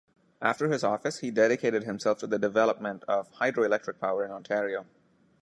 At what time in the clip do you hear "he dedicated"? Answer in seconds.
1.19-1.83